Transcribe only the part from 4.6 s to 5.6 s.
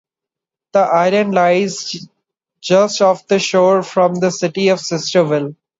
of Sistersville.